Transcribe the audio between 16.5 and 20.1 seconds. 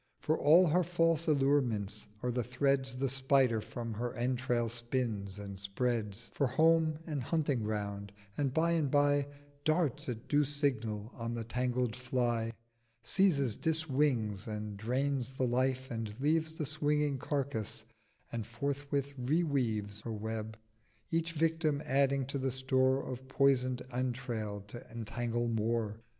900 The swinging Carcase, and forthwith re weaves